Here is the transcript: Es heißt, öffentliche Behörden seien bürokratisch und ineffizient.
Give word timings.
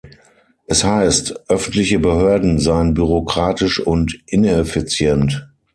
Es 0.65 0.83
heißt, 0.83 1.47
öffentliche 1.47 1.99
Behörden 1.99 2.57
seien 2.57 2.95
bürokratisch 2.95 3.79
und 3.79 4.19
ineffizient. 4.25 5.47